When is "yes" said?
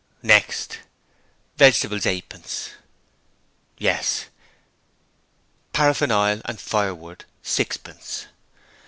3.77-4.25